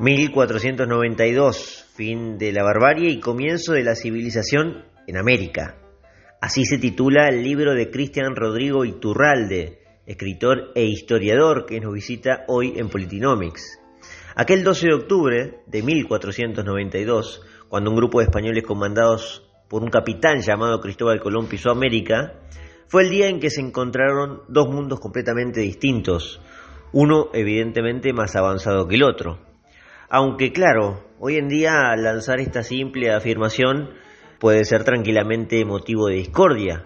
[0.00, 5.76] 1492, fin de la barbarie y comienzo de la civilización en América.
[6.40, 12.44] Así se titula el libro de Cristian Rodrigo Iturralde, escritor e historiador que nos visita
[12.48, 13.78] hoy en Politinomics.
[14.36, 20.40] Aquel 12 de octubre de 1492, cuando un grupo de españoles comandados por un capitán
[20.40, 22.40] llamado Cristóbal Colón pisó América,
[22.88, 26.40] fue el día en que se encontraron dos mundos completamente distintos,
[26.94, 29.49] uno evidentemente más avanzado que el otro.
[30.12, 33.90] Aunque claro, hoy en día lanzar esta simple afirmación
[34.40, 36.84] puede ser tranquilamente motivo de discordia.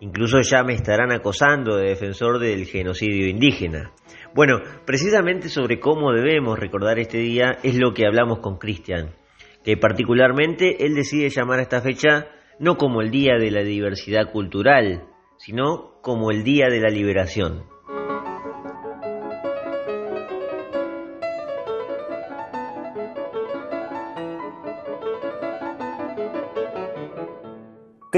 [0.00, 3.92] Incluso ya me estarán acosando de defensor del genocidio indígena.
[4.34, 9.14] Bueno, precisamente sobre cómo debemos recordar este día es lo que hablamos con Cristian,
[9.62, 12.26] que particularmente él decide llamar a esta fecha
[12.58, 15.04] no como el Día de la Diversidad Cultural,
[15.36, 17.77] sino como el Día de la Liberación.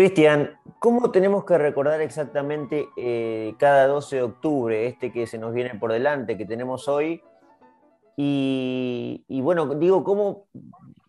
[0.00, 5.52] Cristian, ¿cómo tenemos que recordar exactamente eh, cada 12 de octubre, este que se nos
[5.52, 7.20] viene por delante, que tenemos hoy?
[8.16, 10.48] Y, bueno, digo, ¿cómo?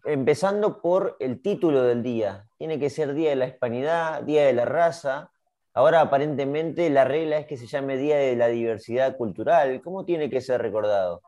[0.04, 2.50] Empezando por el título del día.
[2.58, 5.32] Tiene que ser Día de la Hispanidad, Día de la Raza.
[5.74, 9.82] Ahora aparentemente la regla es que se llame Día de la Diversidad Cultural.
[9.82, 11.22] ¿Cómo tiene que ser recordado?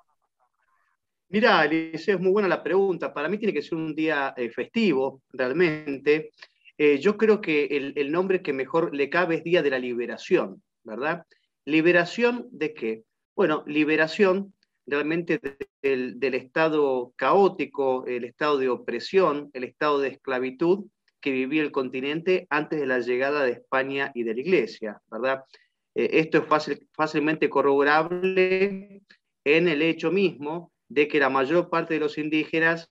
[1.29, 3.13] Mira, Eliseo, es muy buena la pregunta.
[3.13, 6.31] Para mí tiene que ser un día eh, festivo, realmente.
[6.77, 10.63] Eh, yo creo que el, nombre que mejor le cabe es Día de la Liberación,
[10.83, 11.25] ¿verdad?
[11.65, 13.03] ¿Liberación de qué?
[13.35, 14.53] Bueno, liberación
[14.85, 15.39] realmente
[15.81, 20.85] del, estado caótico, el estado de opresión, el estado de esclavitud
[21.21, 25.43] que vivía el continente antes de la llegada de España y de la Iglesia, ¿verdad?
[25.95, 29.03] Eh, esto es fácil, fácilmente corroborable
[29.45, 32.89] en el hecho mismo de que la mayor parte de los indígenas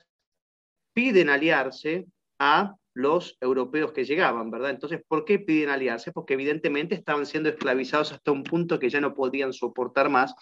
[0.94, 2.06] piden aliarse
[2.44, 4.70] a los europeos que llegaban, ¿verdad?
[4.70, 6.10] Entonces, ¿por qué piden aliarse?
[6.10, 10.34] Porque evidentemente estaban siendo esclavizados hasta un punto que ya no podían soportar más.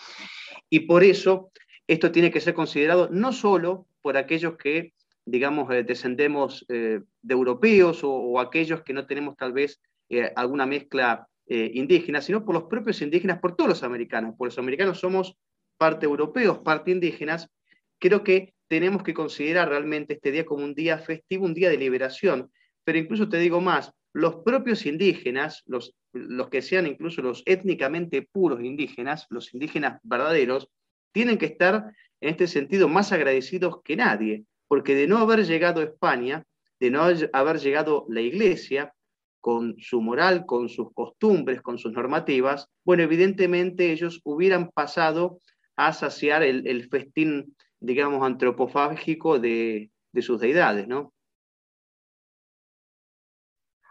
[0.71, 1.53] Y por eso
[1.87, 4.95] esto tiene que ser considerado no solo por aquellos que,
[5.27, 9.79] digamos, eh, descendemos eh, de europeos o, aquellos que no tenemos tal vez
[10.09, 14.37] eh, alguna mezcla indígena, sino por los propios indígenas, por todos los americanos.
[14.39, 15.37] Por los americanos somos
[15.77, 17.51] parte europeos, parte indígenas.
[17.99, 21.77] Creo que tenemos que considerar realmente este día como un día festivo, un día de
[21.77, 22.53] liberación.
[22.85, 28.23] Pero incluso te digo más, los propios indígenas, los, los que sean incluso los étnicamente
[28.31, 30.69] puros indígenas, los indígenas verdaderos,
[31.13, 35.81] tienen que estar en este sentido más agradecidos que nadie, porque de no haber llegado
[35.81, 36.45] a España,
[36.79, 38.95] de no haber llegado la Iglesia,
[39.41, 45.41] con su moral, con sus costumbres, con sus normativas, bueno, evidentemente ellos hubieran pasado
[45.75, 51.13] a saciar el, el festín digamos, antropofágico de, sus deidades, ¿no?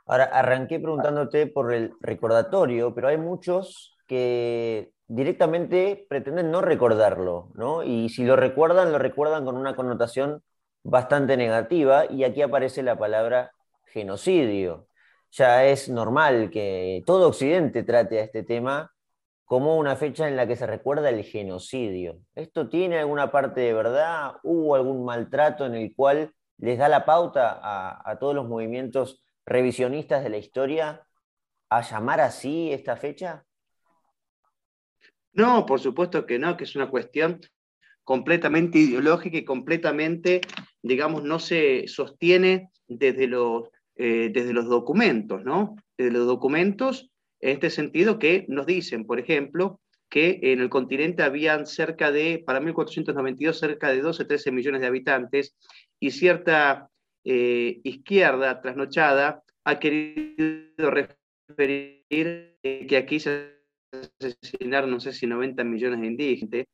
[0.05, 7.83] Ahora, arranqué preguntándote por el recordatorio, pero hay muchos que directamente pretenden no recordarlo, ¿no?
[7.83, 10.44] Y si lo recuerdan, lo recuerdan con una connotación
[10.83, 13.51] bastante negativa, y aquí aparece la palabra
[13.85, 14.88] genocidio.
[15.31, 18.91] Ya es normal que todo Occidente trate a este tema
[19.49, 22.19] como una fecha en la que se recuerda el genocidio.
[22.35, 24.33] ¿Esto tiene alguna parte de verdad?
[24.43, 30.23] ¿Hubo algún maltrato en el cual les da la pauta a, todos los movimientos revisionistas
[30.23, 31.03] de la historia
[31.67, 33.43] a llamar así esta fecha?
[35.33, 37.41] No, por supuesto que no, que es una cuestión
[38.03, 40.41] completamente ideológica y completamente,
[40.83, 45.75] digamos, no se sostiene desde los, eh, desde los documentos, ¿no?
[45.97, 47.09] Desde los documentos
[47.41, 49.79] en este sentido que nos dicen, por ejemplo,
[50.09, 54.88] que en el continente habían cerca de, para 1492, cerca de 12, 13 millones de
[54.88, 55.55] habitantes
[56.00, 56.89] y cierta
[57.23, 63.59] eh, izquierda trasnochada ha querido referir que aquí se
[64.19, 66.68] asesinaron, no sé si 90 millones de indígenas,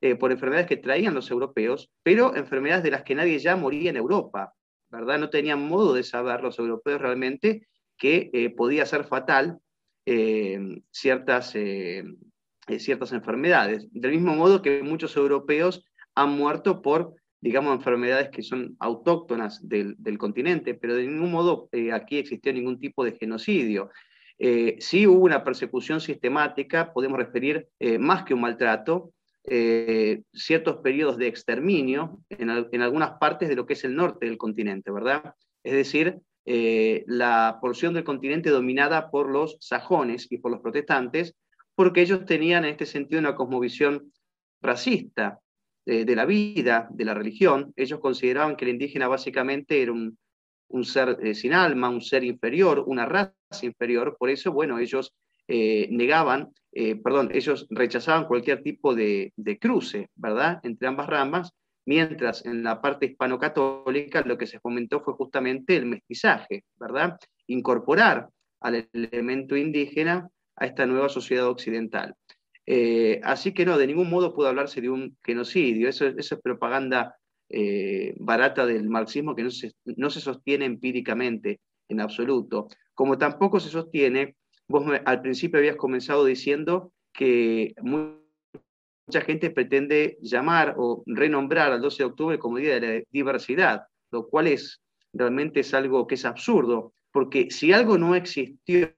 [0.00, 3.90] eh, por enfermedades que traían los europeos, pero enfermedades de las que nadie ya moría
[3.90, 4.52] en Europa,
[4.90, 5.18] ¿verdad?
[5.18, 7.66] No tenían modo de saber los europeos realmente
[7.96, 9.58] que eh, podía ser fatal
[10.10, 10.58] eh,
[10.90, 12.02] ciertas, eh,
[12.66, 13.86] eh, ciertas enfermedades.
[13.92, 15.84] Del mismo modo que muchos europeos
[16.14, 22.16] han muerto por, digamos, enfermedades que son autóctonas del, continente, pero de ningún modo aquí
[22.16, 23.90] existió ningún tipo de genocidio.
[24.78, 27.68] sí hubo una persecución sistemática, podemos referir
[28.00, 29.12] más que un maltrato,
[30.32, 34.38] ciertos periodos de exterminio en, en, algunas partes de lo que es el norte del
[34.38, 35.34] continente, ¿verdad?
[35.62, 41.34] Es decir, eh, la porción del continente dominada por los sajones y por los protestantes,
[41.74, 44.12] porque ellos tenían en este sentido una cosmovisión
[44.62, 45.40] racista.
[45.84, 47.72] de la vida, de la religión.
[47.74, 50.18] Ellos consideraban que el indígena básicamente era un,
[50.84, 54.14] ser sin alma, un ser inferior, una raza inferior.
[54.18, 55.14] Por eso, bueno, ellos
[55.48, 56.52] negaban,
[57.02, 61.54] perdón, ellos rechazaban cualquier tipo de, de, cruce, ¿verdad?, entre ambas ramas,
[61.88, 67.16] mientras en la parte hispano-católica lo que se fomentó fue justamente el mestizaje, ¿verdad?
[67.46, 68.28] Incorporar
[68.60, 72.14] al elemento indígena a esta nueva sociedad occidental.
[72.66, 77.16] Eh, así que no, de ningún modo puede hablarse de un genocidio, eso, es propaganda
[77.48, 83.60] eh, barata del marxismo que no se, no se, sostiene empíricamente en absoluto, como tampoco
[83.60, 84.36] se sostiene,
[84.68, 87.72] vos al principio habías comenzado diciendo que
[89.08, 93.84] mucha gente pretende llamar o renombrar al 12 de octubre como Día de la Diversidad,
[94.10, 94.82] lo cual es
[95.14, 98.92] realmente es algo que es absurdo, porque si algo no existió,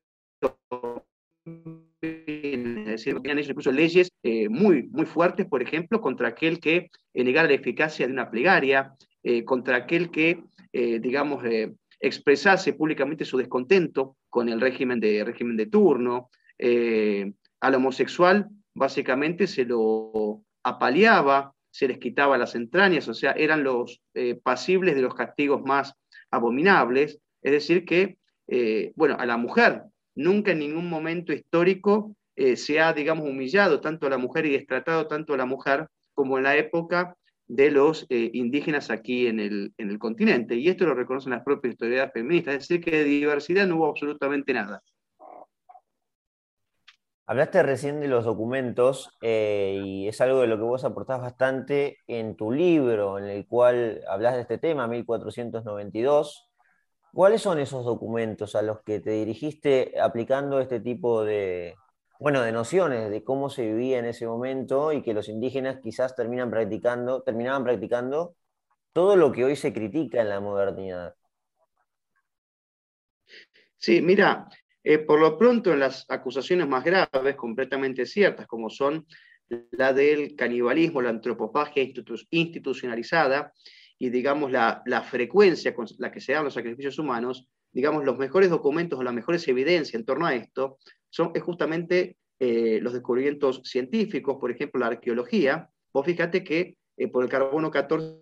[2.02, 7.46] es decir, incluso leyes eh, muy, muy fuertes, por ejemplo, contra aquel que eh, negara
[7.46, 10.42] la eficacia de una plegaria, eh, contra aquel que,
[10.72, 11.44] digamos,
[12.00, 16.30] expresase públicamente su descontento con el régimen de, régimen de turno,
[17.60, 24.02] al homosexual básicamente se lo apaleaba, se les quitaba las entrañas, o sea, eran los
[24.14, 25.94] eh, pasibles de los castigos más
[26.30, 27.18] abominables.
[27.42, 28.18] Es decir, que,
[28.48, 29.82] eh, bueno, a la mujer
[30.14, 34.52] nunca en ningún momento histórico eh, se ha, digamos, humillado tanto a la mujer y
[34.52, 37.16] destratado tanto a la mujer como en la época
[37.46, 40.54] de los indígenas aquí en el, en el, continente.
[40.54, 43.88] Y esto lo reconocen las propias historias feministas, es decir, que de diversidad no hubo
[43.88, 44.80] absolutamente nada.
[47.30, 51.98] Hablaste recién de los documentos eh, y es algo de lo que vos aportás bastante
[52.08, 56.50] en tu libro, en el cual hablas de este tema, 1492.
[57.14, 61.76] ¿Cuáles son esos documentos a los que te dirigiste aplicando este tipo de,
[62.18, 66.16] bueno, de nociones de cómo se vivía en ese momento y que los indígenas quizás
[66.16, 68.34] terminan practicando, terminaban practicando
[68.92, 71.14] todo lo que hoy se critica en la modernidad?
[73.76, 74.48] Sí, mira,
[74.82, 79.06] eh, por lo pronto, en las acusaciones más graves, completamente ciertas, como son
[79.72, 81.82] la del canibalismo, la antropofagia
[82.30, 83.52] institucionalizada
[83.98, 88.48] y, digamos, la, frecuencia con la que se dan los sacrificios humanos, digamos, los mejores
[88.48, 90.78] documentos o las mejores evidencias en torno a esto
[91.10, 95.68] son justamente eh, los descubrimientos científicos, por ejemplo, la arqueología.
[95.92, 98.16] Vos fíjate que eh, por el carbono 14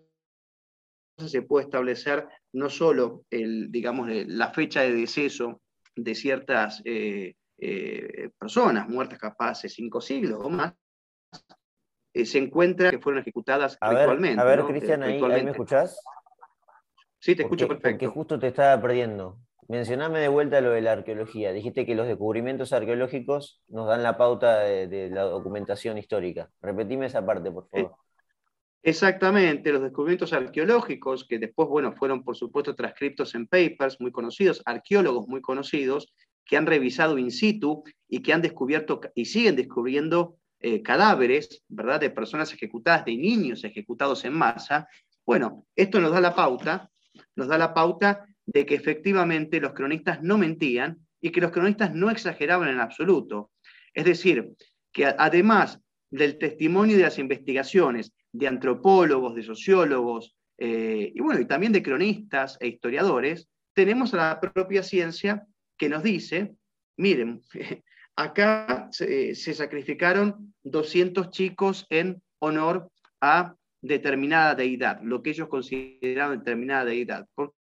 [1.18, 5.60] se puede establecer no solo el, digamos, la fecha de deceso
[6.02, 10.74] de ciertas eh, eh, personas muertas capaz de cinco siglos o más,
[12.14, 14.40] eh, se encuentra que fueron ejecutadas actualmente.
[14.40, 16.00] a ver, Cristian, ahí, me escuchás?
[17.18, 17.90] Sí, te escucho perfecto.
[17.90, 19.38] Porque justo te estaba perdiendo.
[19.66, 21.52] Mencioname de vuelta lo de la arqueología.
[21.52, 26.50] Dijiste que los descubrimientos arqueológicos nos dan la pauta de la documentación histórica.
[26.62, 27.96] Repetime esa parte, por favor.
[28.88, 34.62] Exactamente, los descubrimientos arqueológicos, que después, bueno, fueron por supuesto transcriptos en papers muy conocidos,
[34.64, 36.14] arqueólogos muy conocidos,
[36.46, 42.00] que han revisado in situ y que han descubierto y siguen descubriendo eh, cadáveres, ¿verdad?,
[42.00, 44.88] de personas ejecutadas, de niños ejecutados en masa.
[45.26, 46.90] Bueno, esto nos da la pauta,
[47.36, 51.92] nos da la pauta de que efectivamente los cronistas no mentían y que los cronistas
[51.92, 53.50] no exageraban en absoluto.
[53.92, 54.54] Es decir,
[54.92, 55.78] que además
[56.10, 61.82] del testimonio de las investigaciones de antropólogos, de sociólogos, eh, y bueno, y también de
[61.82, 66.56] cronistas e historiadores, tenemos a la propia ciencia que nos dice,
[66.96, 67.42] miren,
[68.16, 76.84] acá se, sacrificaron 200 chicos en honor a determinada deidad, lo que ellos consideraban determinada
[76.84, 77.28] deidad.
[77.36, 77.54] Porque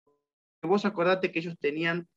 [0.61, 2.07] vos acordate que ellos tenían,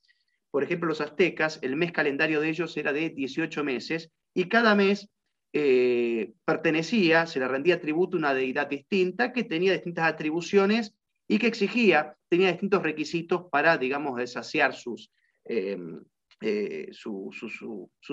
[0.53, 4.77] por ejemplo, los aztecas, el mes calendario de ellos era de 18 meses, y cada
[4.77, 5.09] mes
[5.53, 10.95] eh, pertenecía, se le rendía tributo a una deidad distinta que tenía distintas atribuciones
[11.27, 15.11] y que exigía, tenía distintos requisitos para, digamos, saciar sus,
[15.45, 16.03] em,
[16.43, 17.31] eh, su,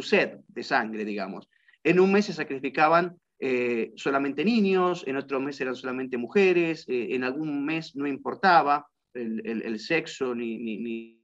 [0.01, 1.49] sed de sangre, digamos.
[1.83, 7.23] En un mes se sacrificaban eh, solamente niños, en otro mes eran solamente mujeres, en
[7.25, 11.21] algún mes no importaba el, sexo ni, ni,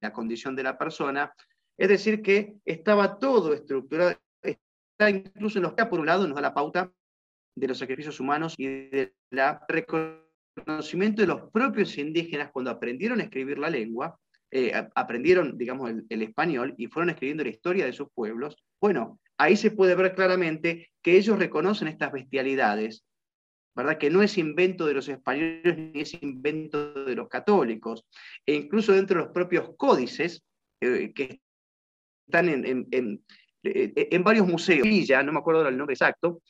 [0.00, 1.32] la condición de la persona.
[1.76, 4.16] Es decir, que estaba todo estructurado,
[4.98, 6.92] incluso en los que, por un lado, nos da la pauta
[7.56, 9.12] de los sacrificios humanos y del
[9.68, 14.18] reconocimiento de los propios indígenas cuando aprendieron a escribir la lengua,
[14.50, 19.56] eh, aprendieron, digamos, el, español y fueron escribiendo la historia de sus pueblos, bueno, ahí
[19.56, 23.04] se puede ver claramente que ellos reconocen estas bestialidades,
[23.74, 23.98] ¿verdad?
[23.98, 28.06] Que no es invento de los españoles ni es invento de los católicos.
[28.46, 30.44] E incluso dentro de los propios códices
[30.80, 31.40] eh, que
[32.26, 33.24] están en, en
[34.22, 36.40] varios museos, ya no me acuerdo el nombre exacto,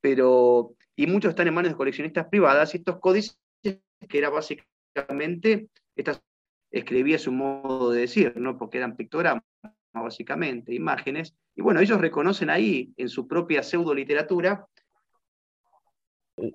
[0.00, 5.68] pero y muchos están en manos de coleccionistas privadas, y estos códices que era básicamente,
[5.96, 6.22] estas
[6.70, 8.58] escribía su modo de decir, ¿no?
[8.58, 9.44] porque eran pictogramas,
[9.92, 14.66] básicamente, imágenes, y bueno, ellos reconocen ahí, en su propia pseudo literatura.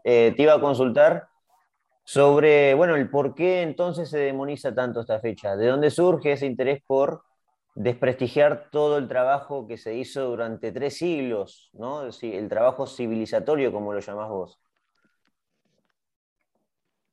[0.04, 1.28] Eh, te iba a consultar
[2.04, 6.48] sobre, bueno, el por qué entonces se demoniza tanto esta fecha, de dónde surge ese
[6.48, 7.24] interés por
[7.78, 12.10] desprestigiar todo el trabajo que se hizo durante tres siglos, ¿no?
[12.10, 14.60] el trabajo civilizatorio, como lo llamás vos.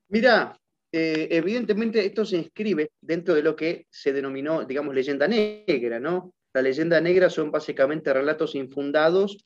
[0.08, 0.58] Mira,
[0.90, 6.32] eh, evidentemente esto se inscribe dentro de lo que se denominó, digamos, leyenda negra, ¿no?
[6.54, 9.44] La leyenda negra son básicamente relatos infundados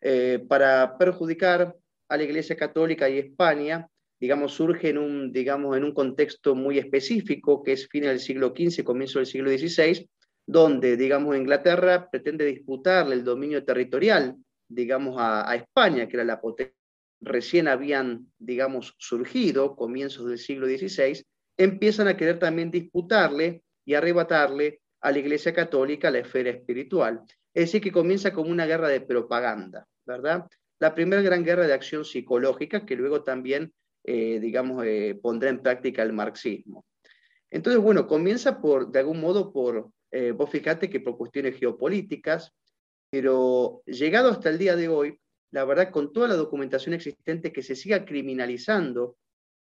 [0.00, 1.74] eh, para perjudicar
[2.08, 3.86] a la Iglesia Católica y España,
[4.18, 8.54] digamos, surge en un, digamos, en un contexto muy específico, que es fin del siglo
[8.56, 10.08] XV, comienzo del siglo XVI,
[10.46, 14.36] donde, digamos, Inglaterra pretende disputarle el dominio territorial,
[14.68, 16.74] digamos, a, España, que era la potencia
[17.24, 21.24] recién habían, digamos, surgido, comienzos del siglo XVI,
[21.56, 27.22] empiezan a querer también disputarle y arrebatarle a la Iglesia Católica la esfera espiritual.
[27.52, 30.46] Es decir, que comienza como una guerra de propaganda, ¿verdad?
[30.80, 33.72] La primera gran guerra de acción psicológica que luego también,
[34.04, 36.84] eh, digamos, eh, pondrá en práctica el marxismo.
[37.50, 42.52] Entonces, bueno, comienza por, de algún modo, por, eh, vos fíjate que por cuestiones geopolíticas,
[43.10, 45.18] pero llegado hasta el día de hoy,
[45.50, 49.16] la verdad, con toda la documentación existente, que se siga criminalizando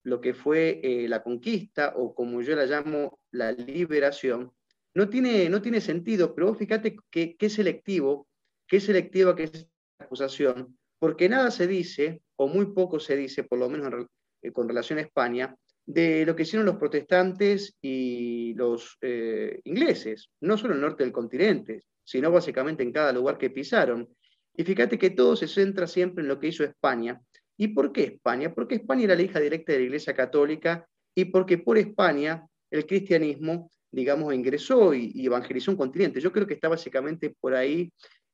[0.04, 4.52] lo que fue eh, la conquista o como yo la llamo la liberación,
[4.94, 8.28] no tiene, no tiene sentido, pero fíjate qué selectivo,
[8.68, 9.68] qué selectiva que es
[10.00, 14.06] la acusación, porque nada se dice, o muy poco se dice, por lo menos
[14.42, 15.56] eh, con relación a España,
[15.86, 21.04] de lo que hicieron los protestantes y los eh, ingleses, no solo en el norte
[21.04, 24.08] del continente, sino básicamente en cada lugar que pisaron.
[24.56, 27.22] Y fíjate que todo se centra siempre en lo que hizo España.
[27.58, 28.54] ¿Y por qué España?
[28.54, 32.86] Porque España era la hija directa de la Iglesia Católica y porque por España el
[32.86, 36.22] cristianismo, digamos, ingresó y, evangelizó un continente.
[36.22, 37.92] Yo creo que está básicamente por ahí,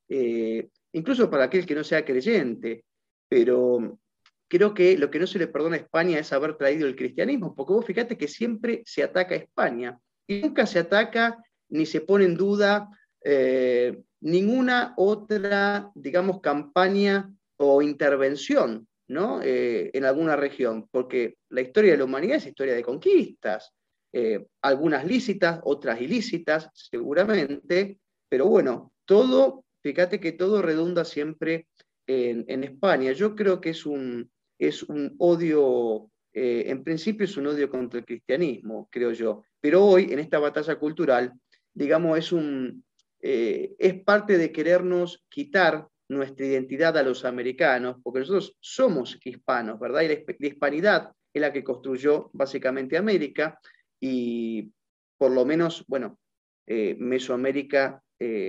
[0.10, 2.86] eh, incluso para aquel que no sea creyente,
[3.28, 4.00] pero
[4.48, 7.56] creo que lo que no se le perdona a España es haber traído el cristianismo,
[7.56, 12.02] porque vos fíjate que siempre se ataca a España y nunca se ataca ni se
[12.02, 12.90] pone en duda
[13.24, 19.42] eh, ninguna otra, digamos, campaña o intervención ¿no?
[19.42, 23.74] Eh, en alguna región, porque la historia de la humanidad es historia de conquistas,
[24.12, 28.00] eh, algunas lícitas, otras ilícitas, seguramente,
[28.30, 31.68] pero bueno, todo, fíjate que todo redunda siempre
[32.06, 33.12] en, España.
[33.12, 38.00] Yo creo que es un, es un odio, eh, en principio es un odio contra
[38.00, 41.34] el cristianismo, creo yo, pero hoy, en esta batalla cultural,
[41.74, 42.84] digamos, es un,
[43.22, 49.80] eh, es parte de querernos quitar nuestra identidad a los americanos, porque nosotros somos hispanos,
[49.80, 50.02] ¿verdad?
[50.02, 53.60] Y la, hispanidad es la que construyó básicamente América
[54.00, 54.72] y
[55.18, 56.20] por lo menos, bueno,
[56.66, 58.02] eh, Mesoamérica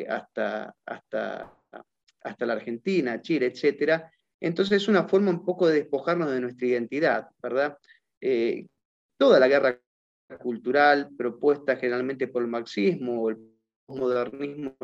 [0.08, 1.54] hasta, hasta,
[2.22, 4.02] hasta la Argentina, Chile, etc.
[4.40, 7.76] Entonces es una forma un poco de despojarnos de nuestra identidad, ¿verdad?
[9.16, 9.80] toda la guerra
[10.40, 13.38] cultural propuesta generalmente por el marxismo, el
[13.88, 14.76] modernismo,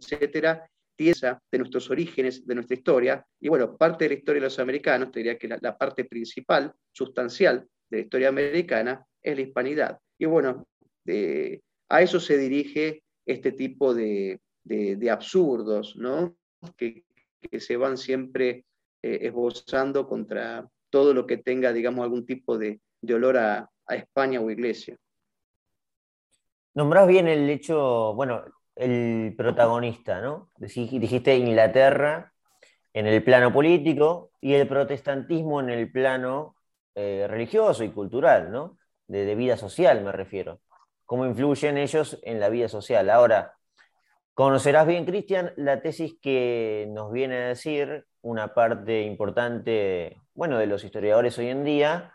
[0.00, 3.26] etcétera, pieza de nuestros orígenes, de nuestra historia.
[3.40, 6.72] Y bueno, parte de la historia de los americanos, te diría que la, parte principal,
[6.92, 9.98] sustancial de la historia americana es la hispanidad.
[10.18, 10.66] Y bueno,
[11.88, 14.40] a eso se dirige este tipo de,
[15.10, 16.36] absurdos, ¿no?
[16.76, 17.04] Que,
[17.58, 18.64] se van siempre
[19.04, 22.80] eh, esbozando contra todo lo que tenga, digamos, algún tipo de,
[23.12, 24.96] olor a España o iglesia.
[26.74, 28.44] Nombrás bien el hecho, bueno,
[28.74, 30.50] el protagonista, ¿no?
[30.56, 32.32] Dijiste Inglaterra
[32.92, 36.56] en el plano político y el protestantismo en el plano
[36.94, 38.78] eh, religioso y cultural, ¿no?
[39.06, 40.60] De, vida social, me refiero.
[41.04, 43.10] ¿Cómo influyen ellos en la vida social?
[43.10, 43.54] Ahora,
[44.32, 50.66] conocerás bien, Cristian, la tesis que nos viene a decir una parte importante, bueno, de
[50.66, 52.14] los historiadores hoy en día,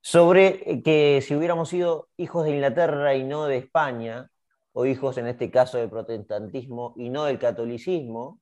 [0.00, 4.30] sobre eh, que si hubiéramos sido hijos de Inglaterra y no de España,
[4.72, 8.40] o hijos en este caso del protestantismo y no del catolicismo,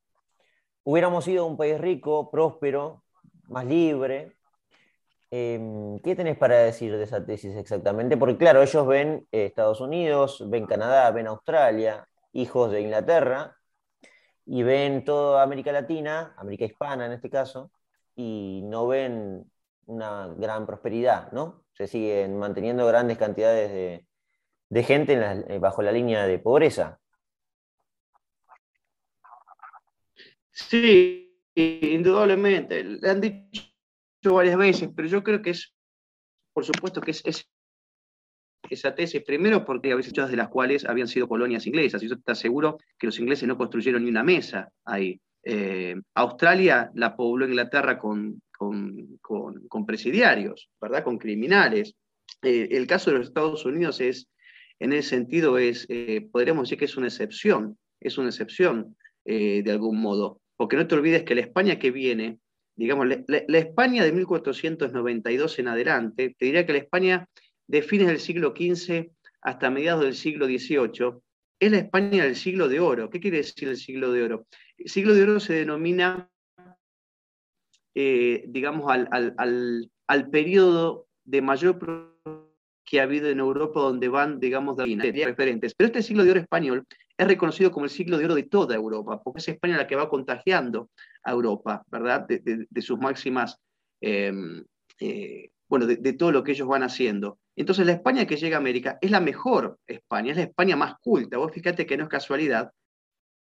[0.85, 3.05] hubiéramos sido un país rico, próspero,
[3.49, 4.33] más libre.
[5.31, 8.17] Em, ¿Qué tenés para decir de esa tesis exactamente?
[8.17, 13.58] Porque claro, ellos ven eh, Estados Unidos, ven Canadá, ven Australia, hijos de Inglaterra,
[14.51, 17.71] y ven toda América Latina, América Hispana en este caso,
[18.17, 19.45] y no ven
[19.87, 21.65] una gran prosperidad, ¿no?
[21.75, 24.03] Se siguen manteniendo grandes cantidades
[24.71, 26.99] de, gente eh, bajo la línea de pobreza.
[30.51, 32.85] Sí, indudablemente.
[32.85, 35.75] Le han dicho varias veces, pero yo creo que es,
[36.55, 37.51] por supuesto que es,
[38.75, 42.09] esa tesis, primero porque a veces muchas de las cuales habían sido colonias inglesas, y
[42.09, 45.21] yo te aseguro que los ingleses no construyeron ni una mesa ahí.
[45.45, 51.05] Eh, Australia la pobló Inglaterra con, con, presidiarios, ¿verdad?
[51.05, 51.95] Con criminales.
[52.43, 54.29] Eh, el caso de los Estados Unidos es,
[54.79, 59.71] en ese sentido, es, eh, podríamos decir que es una excepción, es una excepción de
[59.71, 62.39] algún modo, porque no te olvides que la España que viene,
[62.77, 67.29] digamos, la, España de 1492 en adelante, te diría que la España
[67.69, 69.11] de fines del siglo XV
[69.43, 71.21] hasta mediados del siglo XVIII,
[71.61, 73.11] es la España del siglo de oro.
[73.11, 74.47] ¿Qué quiere decir el siglo de oro?
[74.77, 76.31] El siglo de oro se denomina,
[77.95, 81.79] eh, digamos, al, periodo de mayor
[82.85, 85.75] que ha habido en Europa donde van, digamos, de referentes.
[85.75, 88.75] Pero este siglo de oro español es reconocido como el siglo de oro de toda
[88.75, 90.91] Europa, porque es España la que va contagiando
[91.25, 92.27] a Europa, ¿verdad?
[92.29, 93.59] De, sus máximas,
[94.01, 94.33] eh,
[95.01, 97.39] eh, bueno, de, todo lo que ellos van haciendo.
[97.55, 100.95] Entonces la España que llega a América es la mejor España, es la España más
[101.01, 101.37] culta.
[101.37, 102.73] Vos fíjate que no es casualidad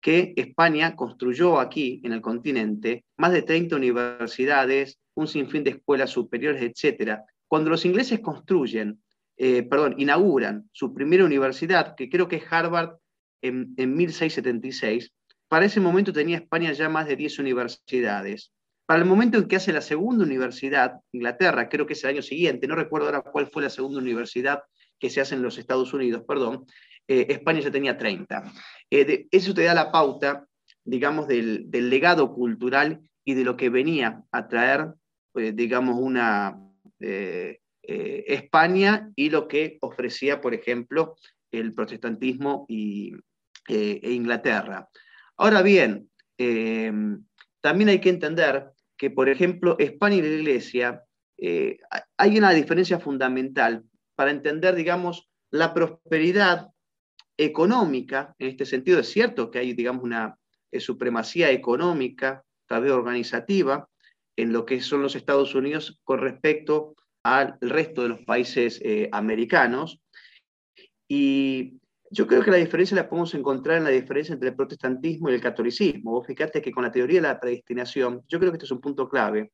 [0.00, 6.10] que España construyó aquí, en el continente, más de 30 universidades, un sinfín de escuelas
[6.10, 7.20] superiores, etc.
[7.48, 9.02] Cuando los ingleses construyen,
[9.36, 12.98] eh, perdón, inauguran su primera universidad, que creo que es Harvard
[13.42, 15.12] en, en 1676,
[15.48, 18.52] para ese momento tenía España ya más de 10 universidades.
[18.88, 22.22] Para el momento en que hace la segunda universidad, Inglaterra, creo que es el año
[22.22, 24.62] siguiente, no recuerdo ahora cuál fue la segunda universidad
[24.98, 26.64] que se hace en los Estados Unidos, perdón,
[27.06, 28.50] eh, España ya tenía 30.
[28.90, 30.46] Eh, eso te da la pauta,
[30.84, 34.94] digamos, del, legado cultural y de lo que venía a traer,
[35.34, 36.58] eh, digamos, una
[37.82, 41.16] España y lo que ofrecía, por ejemplo,
[41.50, 43.12] el protestantismo y,
[43.68, 44.88] e Inglaterra.
[45.36, 46.08] Ahora bien,
[47.60, 51.04] también hay que entender que, por ejemplo, España y la Iglesia,
[51.38, 51.78] eh,
[52.16, 53.84] hay una diferencia fundamental
[54.16, 56.68] para entender, digamos, la prosperidad
[57.38, 60.36] económica, en este sentido es cierto que hay, digamos, una
[60.72, 63.88] eh, supremacía económica, tal vez organizativa,
[64.36, 69.08] en lo que son los Estados Unidos con respecto al resto de los países eh,
[69.12, 70.00] americanos.
[71.08, 71.77] Y
[72.10, 75.34] yo creo que la diferencia la podemos encontrar en la diferencia entre el protestantismo y
[75.34, 76.12] el catolicismo.
[76.12, 78.80] Vos fíjate que con la teoría de la predestinación, yo creo que este es un
[78.80, 79.52] punto clave.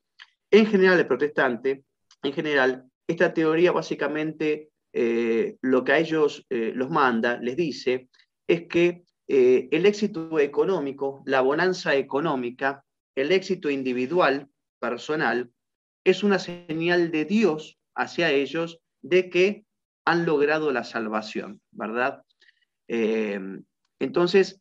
[0.50, 1.84] En general, el protestante,
[2.22, 8.08] en general, esta teoría básicamente eh, lo que a ellos eh, los manda, les dice,
[8.46, 12.84] es que eh, el éxito económico, la bonanza económica,
[13.16, 15.50] el éxito individual, personal,
[16.04, 19.64] es una señal de Dios hacia ellos de que
[20.04, 22.22] han logrado la salvación, ¿verdad?
[22.88, 23.40] Eh,
[23.98, 24.60] entonces,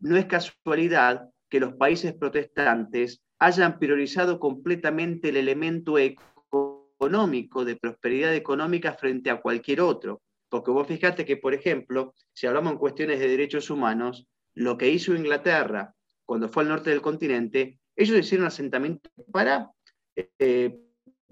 [0.00, 8.34] no es casualidad que los países protestantes hayan priorizado completamente el elemento económico, de prosperidad
[8.34, 10.22] económica frente a cualquier otro.
[10.48, 14.90] Porque vos fijate que, por ejemplo, si hablamos en cuestiones de derechos humanos, lo que
[14.90, 15.94] hizo Inglaterra
[16.26, 19.70] cuando fue al norte del continente, ellos hicieron asentamientos para
[20.16, 20.78] eh,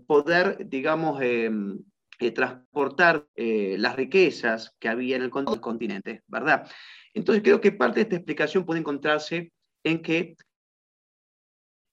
[0.07, 1.79] poder, digamos, em,
[2.21, 6.69] eh, transportar eh, las riquezas que había en el continente, ¿verdad?
[7.15, 9.53] Entonces creo que parte de esta explicación puede encontrarse
[9.85, 10.35] en que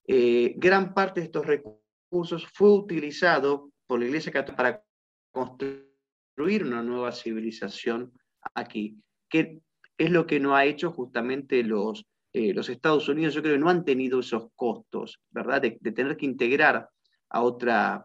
[0.08, 4.84] eh, gran parte de estos recursos fue utilizado por la Iglesia Católica para
[5.30, 8.12] construir una nueva civilización
[8.52, 8.96] aquí,
[9.28, 9.60] que
[9.96, 13.32] es lo que no ha hecho justamente los, los Estados Unidos.
[13.32, 15.62] Yo creo que no han tenido esos costos, ¿verdad?
[15.62, 16.88] De, tener que integrar
[17.28, 18.04] a otra,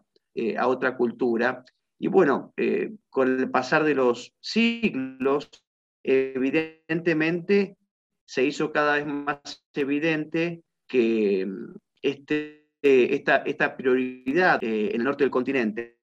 [0.56, 1.64] a otra cultura
[2.02, 5.48] y bueno, eh, con el pasar de los siglos,
[6.02, 7.76] evidentemente
[8.26, 15.04] se hizo cada vez más evidente que mm, este, esta, esta, prioridad eh, en el
[15.04, 16.00] norte del continente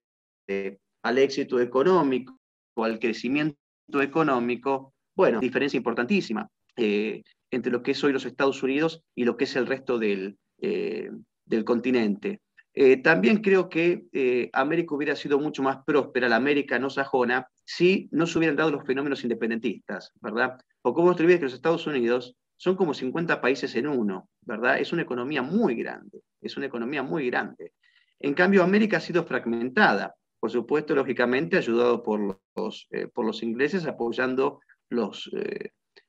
[0.47, 2.39] eh, al éxito económico,
[2.77, 3.57] al crecimiento
[4.01, 9.43] económico, bueno, diferencia importantísima entre lo que es hoy los Estados Unidos y lo que
[9.43, 12.39] es el resto del, del continente.
[12.73, 17.47] Eh, también creo que eh, América hubiera sido mucho más próspera, la América no sajona,
[17.65, 20.58] si no se hubieran dado los fenómenos independentistas, ¿verdad?
[20.84, 24.79] O como te que los Estados Unidos son como 50 países en uno, ¿verdad?
[24.79, 27.73] Es una economía muy grande, es una economía muy grande.
[28.19, 33.41] En cambio, América ha sido fragmentada, por supuesto, lógicamente, ayudado por los, eh, por los
[33.43, 35.29] ingleses apoyando los,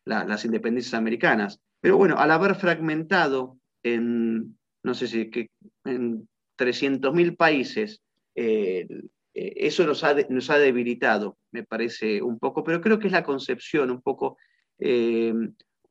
[0.05, 1.61] las independencias americanas.
[1.81, 5.51] Pero bueno, al haber fragmentado en, no sé si, que,
[5.85, 6.29] en
[6.61, 8.03] 300.000 países,
[8.35, 8.87] eh,
[9.33, 13.91] eh, eso nos ha, debilitado, me parece un poco, pero creo que es la concepción,
[13.91, 14.37] un poco,
[14.79, 15.33] eh,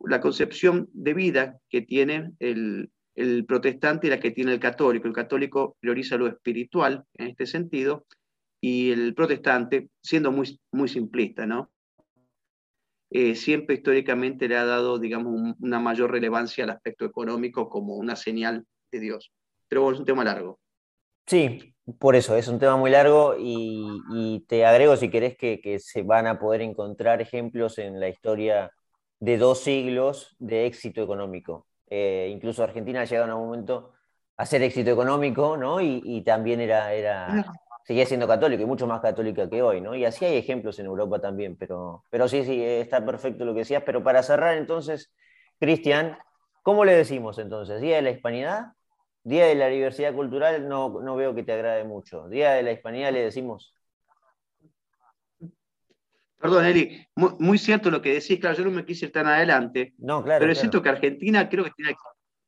[0.02, 2.92] la concepción de vida que tiene el,
[3.48, 5.08] protestante y la que tiene el católico.
[5.08, 8.06] El católico prioriza lo espiritual en este sentido
[8.62, 11.70] y el protestante, siendo muy, simplista, ¿no?
[13.34, 18.66] Siempre históricamente le ha dado, digamos, una mayor relevancia al aspecto económico como una señal
[18.92, 19.34] de Dios.
[19.70, 20.60] Pero bueno, es un tema largo.
[21.26, 26.02] Sí, por eso, es un tema muy largo y, te agrego, si querés, que, se
[26.04, 28.72] van a poder encontrar ejemplos en la historia
[29.20, 31.68] de dos siglos de éxito económico.
[31.88, 33.94] Eh, incluso Argentina ha llegado en un momento
[34.38, 35.80] a ser éxito económico, ¿no?
[35.82, 37.46] Y, también era, era,
[37.86, 39.96] seguía siendo católico y mucho más católica que hoy, ¿no?
[39.96, 43.60] Y así hay ejemplos en Europa también, pero, pero sí, sí, está perfecto lo que
[43.60, 43.84] decías.
[43.86, 45.12] Pero para cerrar entonces,
[45.60, 46.18] Cristian,
[46.64, 47.82] ¿cómo le decimos entonces?
[47.82, 48.74] ¿Día de la Hispanidad?
[49.30, 52.28] Día de la Diversidad Cultural no, no veo que te agrade mucho.
[52.28, 53.76] Día de la Hispanidad le decimos.
[56.40, 59.94] Perdón, Eli, muy, cierto lo que decís, claro, yo no me quise ir tan adelante.
[60.00, 60.40] No, claro.
[60.40, 61.72] Pero es cierto que Argentina creo que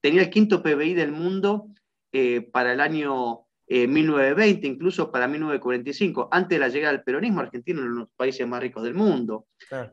[0.01, 1.67] tenía, el quinto PBI del mundo
[2.11, 6.29] eh, para el año 1920, eh, incluso para 1945.
[6.31, 8.95] Antes de la llegada del peronismo, Argentina era uno de los países más ricos del
[8.95, 9.45] mundo.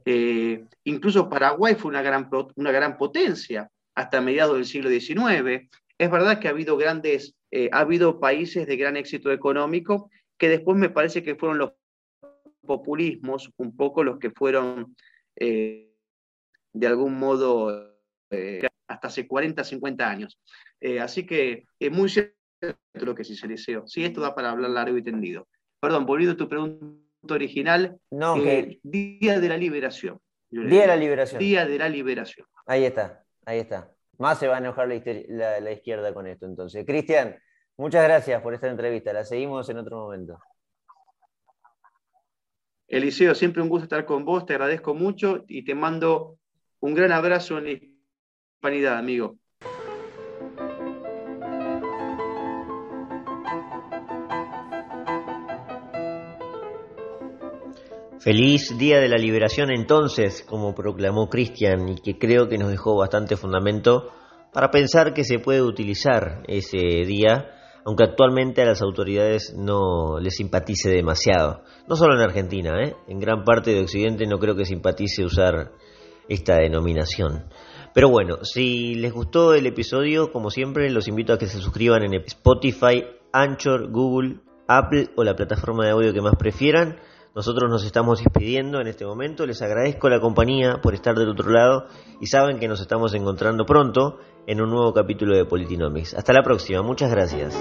[0.06, 5.68] Eh, incluso Paraguay fue una gran, una gran potencia hasta mediados del siglo XIX.
[5.98, 10.48] Es verdad que ha habido grandes, eh, ha habido países de gran éxito económico que
[10.48, 11.72] después me parece que fueron los
[12.64, 14.94] populismos un poco los que fueron
[15.36, 17.96] de algún modo
[18.88, 20.38] hasta hace 40, 50 años.
[21.00, 22.38] así que es muy cierto
[22.94, 23.86] lo que sí se deseo.
[23.86, 25.48] Sí, esto da para hablar largo y tendido.
[25.80, 27.98] Perdón, volviendo a tu pregunta original.
[28.10, 30.20] No, eh, Día de la Liberación.
[30.50, 31.38] Día de la Liberación.
[31.38, 32.46] Día de la Liberación.
[32.66, 33.92] Ahí está, ahí está.
[34.18, 36.84] Más se va a enojar la, izquierda con esto entonces.
[36.84, 37.36] Cristian,
[37.76, 39.12] muchas gracias por esta entrevista.
[39.12, 40.38] La seguimos en otro momento.
[42.88, 46.38] Eliseo, siempre un gusto estar con vos, te agradezco mucho y te mando
[46.80, 49.36] un gran abrazo en la hispanidad, amigo.
[58.20, 62.96] Feliz Día de la Liberación entonces, como proclamó Cristian, y que creo que nos dejó
[62.96, 64.10] bastante fundamento
[64.52, 67.50] para pensar que se puede utilizar ese día,
[67.84, 71.62] aunque actualmente a las autoridades no les simpatice demasiado.
[71.86, 72.96] No solo en Argentina, ¿eh?
[73.06, 75.70] en gran parte de Occidente no creo que simpatice usar
[76.28, 77.44] esta denominación.
[77.94, 82.02] Pero bueno, si les gustó el episodio, como siempre, los invito a que se suscriban
[82.02, 86.98] en Spotify, Anchor, Google, Apple o la plataforma de audio que más prefieran
[87.34, 89.46] nosotros nos estamos despidiendo en este momento.
[89.46, 91.86] Les agradezco la compañía por estar del otro lado
[92.20, 96.14] y saben que nos estamos encontrando pronto en un nuevo capítulo de Politinomics.
[96.14, 96.82] Hasta la próxima.
[96.82, 97.54] Muchas gracias.